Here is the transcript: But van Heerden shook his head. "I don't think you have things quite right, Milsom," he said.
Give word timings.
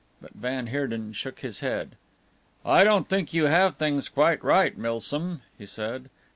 But 0.19 0.33
van 0.33 0.65
Heerden 0.65 1.13
shook 1.13 1.41
his 1.41 1.59
head. 1.59 1.95
"I 2.65 2.83
don't 2.83 3.07
think 3.07 3.35
you 3.35 3.43
have 3.43 3.75
things 3.77 4.09
quite 4.09 4.43
right, 4.43 4.75
Milsom," 4.75 5.43
he 5.59 5.67
said. 5.67 6.09